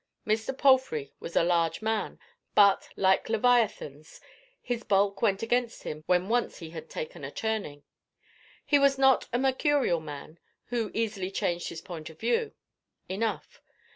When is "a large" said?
1.35-1.79